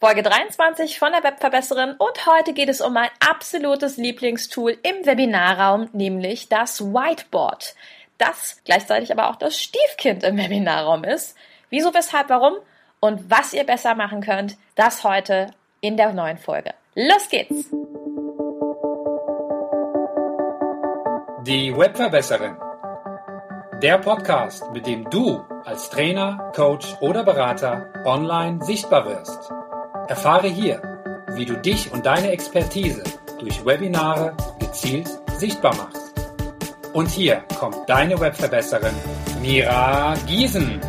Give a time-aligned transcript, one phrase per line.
[0.00, 5.88] Folge 23 von der Webverbesserin und heute geht es um mein absolutes Lieblingstool im Webinarraum,
[5.92, 7.74] nämlich das Whiteboard.
[8.16, 11.36] Das gleichzeitig aber auch das Stiefkind im Webinarraum ist.
[11.68, 12.54] Wieso, weshalb, warum
[13.00, 15.50] und was ihr besser machen könnt, das heute
[15.80, 16.74] in der neuen Folge.
[16.94, 17.68] Los geht's!
[21.42, 22.56] Die Webverbesserin.
[23.82, 29.57] Der Podcast, mit dem du als Trainer, Coach oder Berater online sichtbar wirst.
[30.08, 30.80] Erfahre hier,
[31.32, 33.04] wie du dich und deine Expertise
[33.38, 36.14] durch Webinare gezielt sichtbar machst.
[36.94, 38.94] Und hier kommt deine Webverbesserin
[39.42, 40.80] Mira Giesen.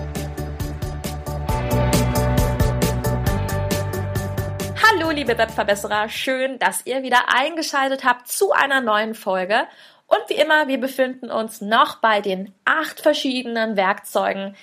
[4.82, 9.68] Hallo liebe Webverbesserer, schön, dass ihr wieder eingeschaltet habt zu einer neuen Folge.
[10.08, 14.56] Und wie immer, wir befinden uns noch bei den acht verschiedenen Werkzeugen,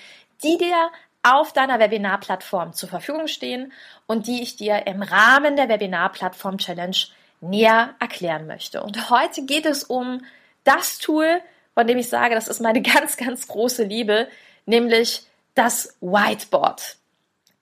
[0.43, 0.89] die dir
[1.33, 3.73] auf deiner Webinarplattform zur Verfügung stehen
[4.05, 6.97] und die ich dir im Rahmen der Webinarplattform Challenge
[7.41, 8.81] näher erklären möchte.
[8.81, 10.23] Und heute geht es um
[10.63, 11.41] das Tool,
[11.73, 14.27] von dem ich sage, das ist meine ganz, ganz große Liebe,
[14.65, 15.25] nämlich
[15.55, 16.97] das Whiteboard.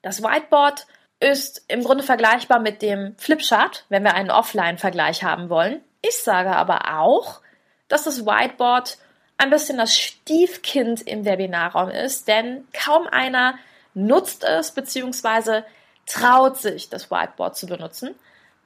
[0.02, 0.86] Das Whiteboard
[1.18, 5.80] ist im Grunde vergleichbar mit dem Flipchart, wenn wir einen Offline-Vergleich haben wollen.
[6.02, 7.40] Ich sage aber auch,
[7.88, 8.98] dass das Whiteboard
[9.38, 13.58] ein bisschen das Stiefkind im Webinarraum ist, denn kaum einer
[13.94, 15.62] nutzt es bzw.
[16.06, 18.14] traut sich, das Whiteboard zu benutzen.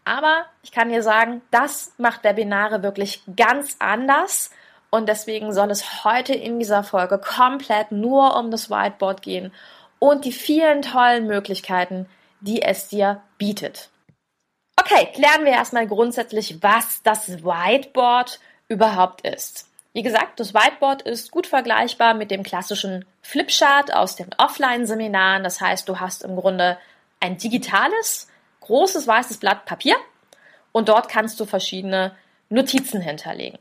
[0.04, 4.50] Aber ich kann dir sagen, das macht Webinare wirklich ganz anders
[4.90, 9.52] und deswegen soll es heute in dieser Folge komplett nur um das Whiteboard gehen
[9.98, 12.06] und die vielen tollen Möglichkeiten,
[12.40, 13.90] die es dir bietet.
[14.76, 19.69] Okay, klären wir erstmal grundsätzlich, was das Whiteboard überhaupt ist.
[19.92, 25.42] Wie gesagt, das Whiteboard ist gut vergleichbar mit dem klassischen Flipchart aus den Offline-Seminaren.
[25.42, 26.78] Das heißt, du hast im Grunde
[27.18, 28.28] ein digitales,
[28.60, 29.96] großes weißes Blatt Papier
[30.70, 32.14] und dort kannst du verschiedene
[32.48, 33.58] Notizen hinterlegen.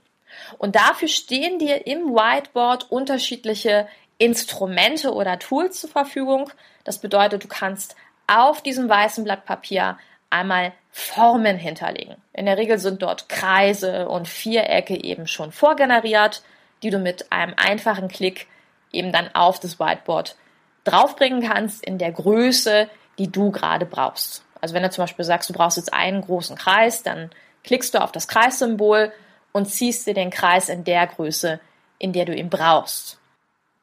[0.59, 3.87] Und dafür stehen dir im Whiteboard unterschiedliche
[4.20, 6.52] Instrumente oder Tools zur Verfügung.
[6.83, 7.95] Das bedeutet, du kannst
[8.27, 9.98] auf diesem weißen Blatt Papier
[10.29, 12.15] einmal Formen hinterlegen.
[12.33, 16.43] In der Regel sind dort Kreise und Vierecke eben schon vorgeneriert,
[16.83, 18.47] die du mit einem einfachen Klick
[18.91, 20.35] eben dann auf das Whiteboard
[20.83, 24.43] draufbringen kannst in der Größe, die du gerade brauchst.
[24.61, 27.29] Also wenn du zum Beispiel sagst, du brauchst jetzt einen großen Kreis, dann
[27.63, 29.11] klickst du auf das Kreissymbol
[29.51, 31.59] und ziehst dir den Kreis in der Größe,
[31.97, 33.19] in der du ihn brauchst.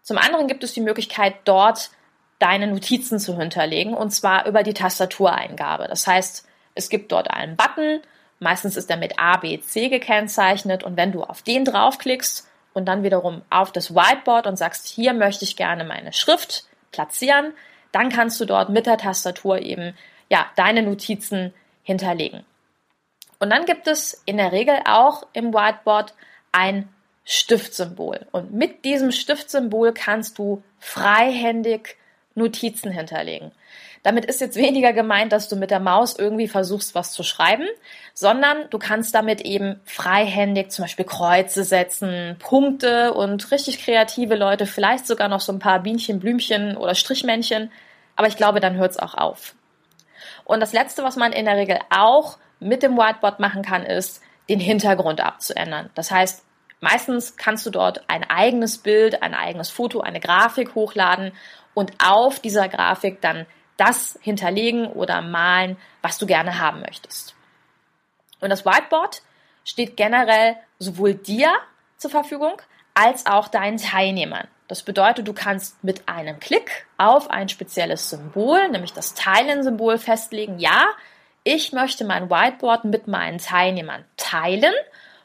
[0.03, 1.91] Zum anderen gibt es die Möglichkeit, dort
[2.39, 5.87] deine Notizen zu hinterlegen und zwar über die Tastatureingabe.
[5.89, 8.01] Das heißt, es gibt dort einen Button,
[8.39, 12.87] meistens ist er mit A, B, C gekennzeichnet und wenn du auf den draufklickst und
[12.87, 17.55] dann wiederum auf das Whiteboard und sagst, hier möchte ich gerne meine Schrift platzieren,
[17.93, 19.97] dann kannst du dort mit der Tastatur eben
[20.29, 22.45] ja, deine Notizen hinterlegen.
[23.39, 26.15] Und dann gibt es in der Regel auch im Whiteboard
[26.53, 26.89] ein
[27.25, 28.27] Stiftsymbol.
[28.33, 31.97] Und mit diesem Stiftsymbol kannst du freihändig
[32.37, 33.51] Notizen hinterlegen.
[34.03, 37.67] Damit ist jetzt weniger gemeint, dass du mit der Maus irgendwie versuchst, was zu schreiben,
[38.15, 44.67] sondern du kannst damit eben freihändig zum Beispiel Kreuze setzen, Punkte und richtig kreative Leute,
[44.67, 47.73] vielleicht sogar noch so ein paar Bienchen, Blümchen oder Strichmännchen.
[48.15, 49.57] Aber ich glaube, dann hört es auch auf.
[50.45, 54.23] Und das Letzte, was man in der Regel auch mit dem Whiteboard machen kann, ist,
[54.49, 55.91] den Hintergrund abzuändern.
[55.97, 56.45] Das heißt,
[56.81, 61.33] meistens kannst du dort ein eigenes Bild, ein eigenes Foto, eine Grafik hochladen
[61.77, 63.45] und auf dieser Grafik dann
[63.77, 67.37] das hinterlegen oder malen, was du gerne haben möchtest.
[68.41, 69.21] Und das Whiteboard
[69.63, 71.53] steht generell sowohl dir
[71.99, 72.63] zur Verfügung
[72.95, 74.49] als auch deinen Teilnehmern.
[74.69, 80.59] Das bedeutet, du kannst mit einem Klick auf ein spezielles Symbol, nämlich das Teilen-Symbol, festlegen,
[80.59, 80.87] ja,
[81.45, 84.75] ich möchte mein Whiteboard mit meinen Teilnehmern teilen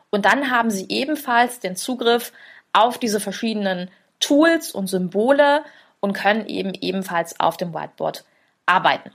[0.09, 2.33] und dann haben sie ebenfalls den Zugriff
[2.73, 3.89] auf diese verschiedenen
[4.19, 5.63] Tools und Symbole
[6.01, 8.25] und können eben ebenfalls auf dem Whiteboard
[8.65, 9.11] arbeiten.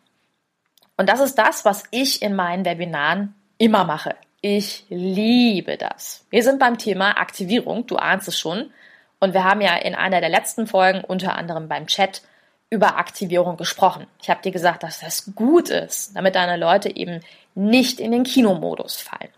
[0.96, 4.16] Und das ist das, was ich in meinen Webinaren immer mache.
[4.40, 6.24] Ich liebe das.
[6.30, 8.70] Wir sind beim Thema Aktivierung, du ahnst es schon.
[9.18, 12.22] Und wir haben ja in einer der letzten Folgen, unter anderem beim Chat,
[12.68, 14.06] über Aktivierung gesprochen.
[14.20, 17.20] Ich habe dir gesagt, dass das gut ist, damit deine Leute eben
[17.54, 19.32] nicht in den Kinomodus fallen.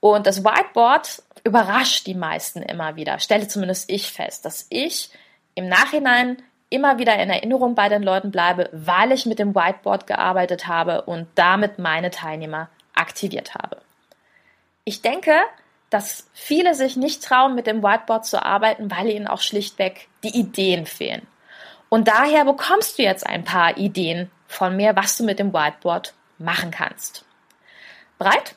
[0.00, 5.10] Und das Whiteboard überrascht die meisten immer wieder, stelle zumindest ich fest, dass ich
[5.58, 6.40] im Nachhinein
[6.70, 11.02] immer wieder in Erinnerung bei den Leuten bleibe, weil ich mit dem Whiteboard gearbeitet habe
[11.02, 13.78] und damit meine Teilnehmer aktiviert habe.
[14.84, 15.34] Ich denke,
[15.90, 20.38] dass viele sich nicht trauen, mit dem Whiteboard zu arbeiten, weil ihnen auch schlichtweg die
[20.38, 21.26] Ideen fehlen.
[21.88, 26.14] Und daher bekommst du jetzt ein paar Ideen von mir, was du mit dem Whiteboard
[26.38, 27.24] machen kannst.
[28.18, 28.54] Bereit?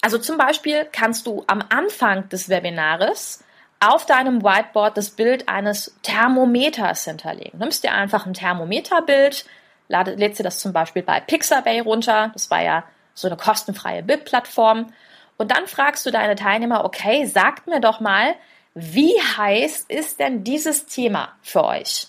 [0.00, 3.42] Also zum Beispiel kannst du am Anfang des Webinares
[3.80, 7.58] auf deinem Whiteboard das Bild eines Thermometers hinterlegen.
[7.58, 9.44] Nimmst dir einfach ein Thermometerbild,
[9.88, 12.30] lädst dir das zum Beispiel bei Pixabay runter.
[12.32, 12.84] Das war ja
[13.14, 14.92] so eine kostenfreie Bildplattform.
[15.36, 18.34] Und dann fragst du deine Teilnehmer, okay, sagt mir doch mal,
[18.74, 22.08] wie heiß ist denn dieses Thema für euch?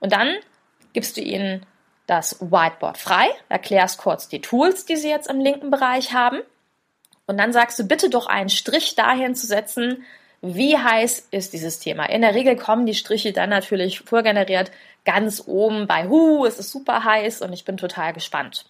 [0.00, 0.34] Und dann
[0.92, 1.66] gibst du ihnen
[2.06, 6.40] das Whiteboard frei, erklärst kurz die Tools, die sie jetzt im linken Bereich haben.
[7.26, 10.04] Und dann sagst du bitte doch einen Strich dahin zu setzen,
[10.42, 12.08] wie heiß ist dieses Thema.
[12.08, 14.70] In der Regel kommen die Striche dann natürlich vorgeneriert
[15.04, 18.64] ganz oben bei Hu, es ist super heiß und ich bin total gespannt.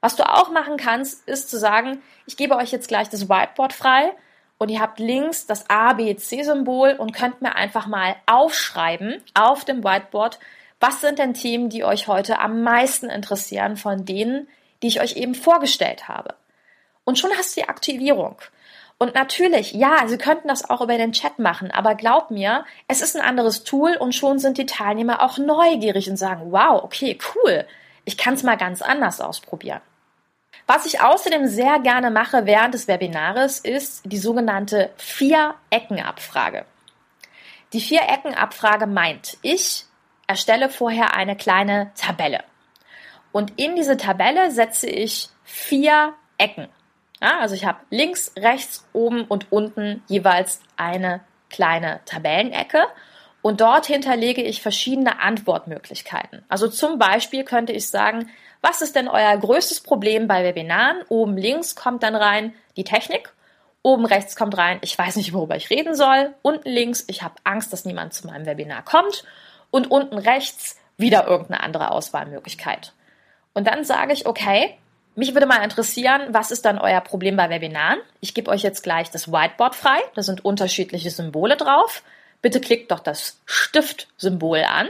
[0.00, 3.72] Was du auch machen kannst, ist zu sagen, ich gebe euch jetzt gleich das Whiteboard
[3.72, 4.12] frei
[4.58, 9.64] und ihr habt links das A, B, C-Symbol und könnt mir einfach mal aufschreiben auf
[9.64, 10.38] dem Whiteboard,
[10.80, 14.48] was sind denn Themen, die euch heute am meisten interessieren von denen,
[14.82, 16.34] die ich euch eben vorgestellt habe.
[17.04, 18.36] Und schon hast du die Aktivierung.
[18.98, 23.02] Und natürlich, ja, Sie könnten das auch über den Chat machen, aber glaub mir, es
[23.02, 27.18] ist ein anderes Tool und schon sind die Teilnehmer auch neugierig und sagen, wow, okay,
[27.34, 27.66] cool,
[28.04, 29.80] ich kann es mal ganz anders ausprobieren.
[30.66, 36.64] Was ich außerdem sehr gerne mache während des Webinars ist die sogenannte Vier-Ecken-Abfrage.
[37.72, 39.84] Die Vier-Ecken-Abfrage meint, ich
[40.26, 42.44] erstelle vorher eine kleine Tabelle.
[43.32, 46.68] Und in diese Tabelle setze ich vier Ecken.
[47.24, 52.82] Ja, also ich habe links, rechts, oben und unten jeweils eine kleine Tabellenecke
[53.40, 56.44] und dort hinterlege ich verschiedene Antwortmöglichkeiten.
[56.50, 58.28] Also zum Beispiel könnte ich sagen,
[58.60, 61.00] was ist denn euer größtes Problem bei Webinaren?
[61.08, 63.32] Oben links kommt dann rein die Technik.
[63.82, 66.34] Oben rechts kommt rein, ich weiß nicht, worüber ich reden soll.
[66.42, 69.24] Unten links, ich habe Angst, dass niemand zu meinem Webinar kommt.
[69.70, 72.92] Und unten rechts wieder irgendeine andere Auswahlmöglichkeit.
[73.54, 74.76] Und dann sage ich, okay,
[75.16, 78.00] mich würde mal interessieren, was ist dann euer Problem bei Webinaren?
[78.20, 79.98] Ich gebe euch jetzt gleich das Whiteboard frei.
[80.14, 82.02] Da sind unterschiedliche Symbole drauf.
[82.42, 84.88] Bitte klickt doch das Stift-Symbol an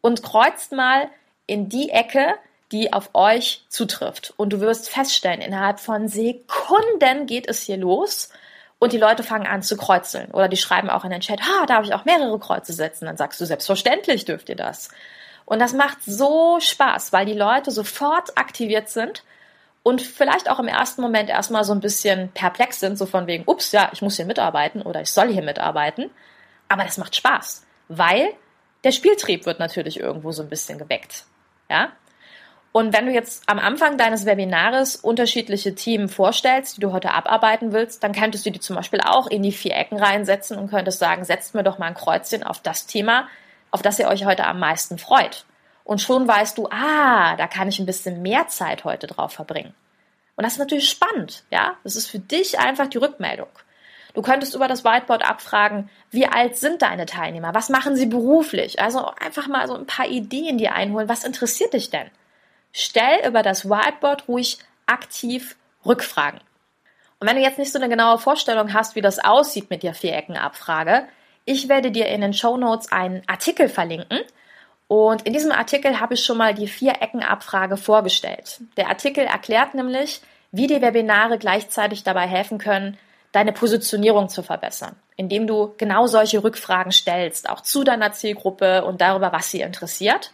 [0.00, 1.08] und kreuzt mal
[1.46, 2.34] in die Ecke,
[2.72, 4.34] die auf euch zutrifft.
[4.36, 8.30] Und du wirst feststellen, innerhalb von Sekunden geht es hier los
[8.78, 10.30] und die Leute fangen an zu kreuzeln.
[10.32, 13.06] Oder die schreiben auch in den Chat, ha, darf ich auch mehrere Kreuze setzen?
[13.06, 14.90] Dann sagst du, selbstverständlich dürft ihr das.
[15.44, 19.22] Und das macht so Spaß, weil die Leute sofort aktiviert sind
[19.86, 23.44] und vielleicht auch im ersten Moment erstmal so ein bisschen perplex sind, so von wegen,
[23.46, 26.10] ups, ja, ich muss hier mitarbeiten oder ich soll hier mitarbeiten.
[26.66, 28.32] Aber das macht Spaß, weil
[28.82, 31.24] der Spieltrieb wird natürlich irgendwo so ein bisschen geweckt.
[31.70, 31.92] Ja?
[32.72, 37.72] Und wenn du jetzt am Anfang deines Webinares unterschiedliche Themen vorstellst, die du heute abarbeiten
[37.72, 40.98] willst, dann könntest du die zum Beispiel auch in die vier Ecken reinsetzen und könntest
[40.98, 43.28] sagen, setzt mir doch mal ein Kreuzchen auf das Thema,
[43.70, 45.44] auf das ihr euch heute am meisten freut.
[45.86, 49.74] Und schon weißt du, ah, da kann ich ein bisschen mehr Zeit heute drauf verbringen.
[50.36, 51.76] Und das ist natürlich spannend, ja?
[51.82, 53.48] Das ist für dich einfach die Rückmeldung.
[54.12, 57.54] Du könntest über das Whiteboard abfragen, wie alt sind deine Teilnehmer?
[57.54, 58.80] Was machen sie beruflich?
[58.80, 61.08] Also einfach mal so ein paar Ideen dir einholen.
[61.08, 62.10] Was interessiert dich denn?
[62.76, 65.56] stell über das Whiteboard ruhig aktiv
[65.86, 66.40] Rückfragen.
[67.18, 69.94] Und wenn du jetzt nicht so eine genaue Vorstellung hast, wie das aussieht mit der
[69.94, 71.08] Viereckenabfrage,
[71.46, 74.20] ich werde dir in den Show Notes einen Artikel verlinken.
[74.88, 78.60] Und in diesem Artikel habe ich schon mal die Viereckenabfrage vorgestellt.
[78.76, 80.20] Der Artikel erklärt nämlich,
[80.52, 82.96] wie die Webinare gleichzeitig dabei helfen können,
[83.32, 89.00] deine Positionierung zu verbessern, indem du genau solche Rückfragen stellst, auch zu deiner Zielgruppe und
[89.00, 90.32] darüber, was sie interessiert.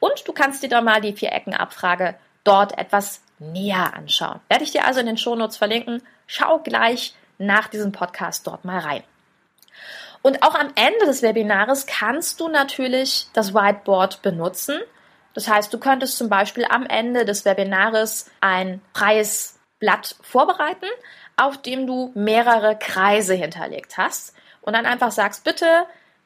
[0.00, 2.14] Und du kannst dir dann mal die Vier-Ecken-Abfrage
[2.44, 4.40] dort etwas näher anschauen.
[4.48, 6.02] Werde ich dir also in den Shownotes verlinken.
[6.26, 9.02] Schau gleich nach diesem Podcast dort mal rein.
[10.26, 14.80] Und auch am Ende des Webinars kannst du natürlich das Whiteboard benutzen.
[15.34, 20.86] Das heißt, du könntest zum Beispiel am Ende des Webinars ein freies Blatt vorbereiten,
[21.36, 25.66] auf dem du mehrere Kreise hinterlegt hast und dann einfach sagst, bitte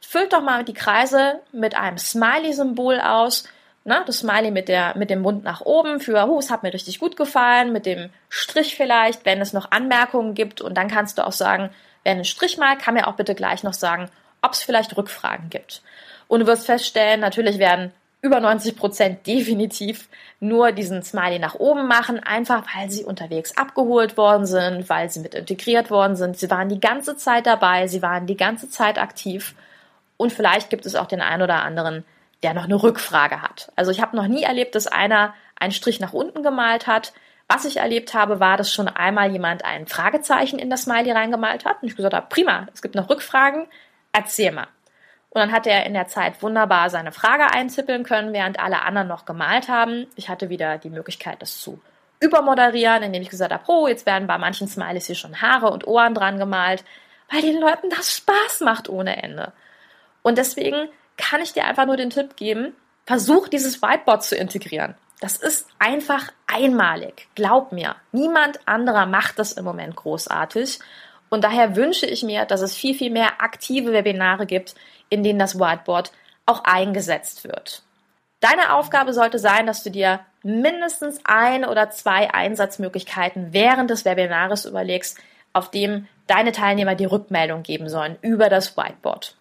[0.01, 3.49] füllt doch mal die Kreise mit einem Smiley-Symbol aus
[3.89, 4.03] Ne?
[4.05, 6.99] Das Smiley mit, der, mit dem Mund nach oben für, oh, es hat mir richtig
[6.99, 10.61] gut gefallen, mit dem Strich vielleicht, wenn es noch Anmerkungen gibt.
[10.61, 11.71] Und dann kannst du auch sagen,
[12.09, 14.09] wer einen Strich mal, kann mir auch bitte gleich noch sagen,
[14.41, 15.83] ob es vielleicht Rückfragen gibt.
[16.27, 20.09] Und du wirst feststellen, natürlich werden über 90 Prozent definitiv
[20.41, 25.21] nur diesen Smiley nach oben machen, einfach weil sie unterwegs abgeholt worden sind, weil sie
[25.21, 26.39] mit integriert worden sind.
[26.39, 29.55] Sie waren die ganze Zeit dabei, sie waren die ganze Zeit aktiv.
[30.17, 32.07] Und vielleicht gibt es auch den einen oder anderen,
[32.43, 33.71] der noch eine Rückfrage hat.
[33.77, 37.13] Also ich habe noch nie erlebt, dass einer einen Strich nach unten gemalt hat.
[37.49, 41.65] Was ich erlebt habe, war, dass schon einmal jemand ein Fragezeichen in das Smiley reingemalt
[41.65, 43.67] hat und ich gesagt habe, prima, es gibt noch Rückfragen,
[44.13, 44.69] erzähl mal.
[45.31, 49.09] Und dann hat er in der Zeit wunderbar seine Frage einzippeln können, während alle anderen
[49.09, 50.07] noch gemalt haben.
[50.17, 51.81] Ich hatte wieder die Möglichkeit, das zu
[52.21, 55.87] übermoderieren, indem ich gesagt habe, oh, jetzt werden bei manchen Smileys hier schon Haare und
[55.87, 56.85] Ohren dran gemalt,
[57.31, 59.53] weil den Leuten das Spaß macht ohne Ende.
[60.23, 62.75] Und deswegen kann ich dir einfach nur den Tipp geben,
[63.07, 64.95] versuch dieses Whiteboard zu integrieren.
[65.21, 67.29] Das ist einfach einmalig.
[67.35, 67.97] Glaub mir.
[68.13, 70.79] Niemand anderer macht das im Moment großartig.
[71.29, 74.75] Und daher wünsche ich mir, dass es viel, viel mehr aktive Webinare gibt,
[75.09, 76.13] in denen das Whiteboard
[76.47, 77.83] auch eingesetzt wird.
[78.41, 84.65] Deine Aufgabe sollte sein, dass du dir mindestens ein oder zwei Einsatzmöglichkeiten während des Webinars
[84.65, 85.19] überlegst,
[85.53, 89.37] auf dem deine Teilnehmer die Rückmeldung geben sollen über das Whiteboard.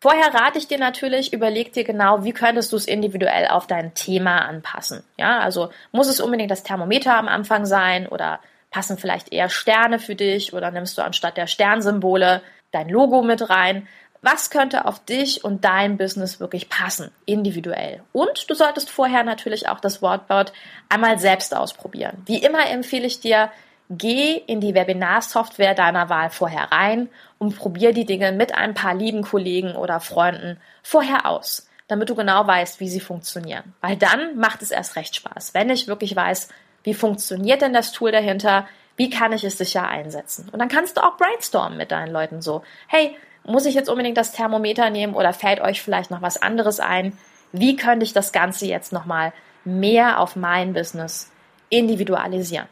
[0.00, 3.94] Vorher rate ich dir natürlich, überleg dir genau, wie könntest du es individuell auf dein
[3.94, 5.02] Thema anpassen.
[5.16, 8.38] Ja, also muss es unbedingt das Thermometer am Anfang sein oder
[8.70, 13.50] passen vielleicht eher Sterne für dich oder nimmst du anstatt der Sternsymbole dein Logo mit
[13.50, 13.88] rein?
[14.22, 18.02] Was könnte auf dich und dein Business wirklich passen, individuell?
[18.12, 20.52] Und du solltest vorher natürlich auch das Wortboard
[20.88, 22.22] einmal selbst ausprobieren.
[22.26, 23.50] Wie immer empfehle ich dir,
[23.90, 28.94] Geh in die Webinarsoftware deiner Wahl vorher rein und probier die Dinge mit ein paar
[28.94, 33.74] lieben Kollegen oder Freunden vorher aus, damit du genau weißt, wie sie funktionieren.
[33.80, 36.48] Weil dann macht es erst recht Spaß, wenn ich wirklich weiß,
[36.84, 38.66] wie funktioniert denn das Tool dahinter,
[38.96, 40.50] wie kann ich es sicher einsetzen.
[40.52, 44.18] Und dann kannst du auch brainstormen mit deinen Leuten so, hey, muss ich jetzt unbedingt
[44.18, 47.16] das Thermometer nehmen oder fällt euch vielleicht noch was anderes ein?
[47.52, 49.32] Wie könnte ich das Ganze jetzt nochmal
[49.64, 51.30] mehr auf mein Business
[51.70, 52.68] individualisieren?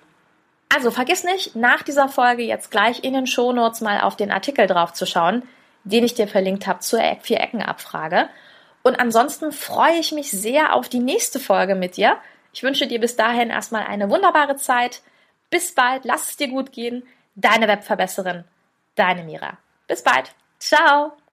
[0.68, 4.66] Also vergiss nicht, nach dieser Folge jetzt gleich in den Shownotes mal auf den Artikel
[4.66, 5.42] drauf zu schauen,
[5.85, 8.28] den ich dir verlinkt habe zur Vier-Ecken-Abfrage.
[8.82, 12.18] Und ansonsten freue ich mich sehr auf die nächste Folge mit dir.
[12.52, 15.02] Ich wünsche dir bis dahin erstmal eine wunderbare Zeit.
[15.50, 17.06] Bis bald, lass es dir gut gehen.
[17.35, 18.44] Deine Webverbesserin,
[18.94, 19.58] deine Mira.
[19.87, 20.35] Bis bald.
[20.58, 21.16] Ciao.